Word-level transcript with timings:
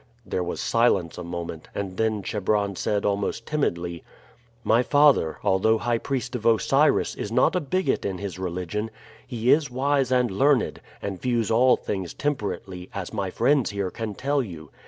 There 0.25 0.41
was 0.43 0.59
silence 0.59 1.19
a 1.19 1.23
moment, 1.23 1.67
and 1.75 1.95
then 1.97 2.23
Chebron 2.23 2.75
said 2.75 3.05
almost 3.05 3.45
timidly: 3.45 4.03
"My 4.63 4.81
father, 4.81 5.37
although 5.43 5.77
high 5.77 5.99
priest 5.99 6.35
of 6.35 6.43
Osiris, 6.43 7.13
is 7.13 7.31
not 7.31 7.55
a 7.55 7.59
bigot 7.59 8.03
in 8.03 8.17
his 8.17 8.39
religion. 8.39 8.89
He 9.27 9.51
is 9.51 9.69
wise 9.69 10.11
and 10.11 10.31
learned, 10.31 10.81
and 11.03 11.21
views 11.21 11.51
all 11.51 11.77
things 11.77 12.15
temperately, 12.15 12.89
as 12.95 13.13
my 13.13 13.29
friends 13.29 13.69
here 13.69 13.91
can 13.91 14.15
tell 14.15 14.41
you. 14.41 14.71